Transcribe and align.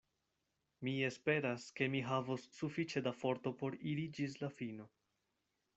Mi 0.87 0.93
esperas, 1.09 1.65
ke 1.81 1.89
mi 1.97 2.01
havos 2.09 2.49
sufiĉe 2.59 3.05
da 3.09 3.15
forto 3.21 3.57
por 3.61 3.79
iri 3.93 4.11
ĝis 4.19 4.41
la 4.45 4.53
fino. 4.61 4.91